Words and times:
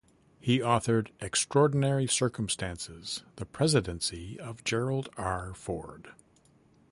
He 0.39 0.61
authored 0.61 1.11
"Extraordinary 1.19 2.07
Circumstances: 2.07 3.21
The 3.35 3.45
Presidency 3.45 4.39
of 4.39 4.63
Gerald 4.63 5.09
R. 5.15 5.53
Ford". 5.53 6.07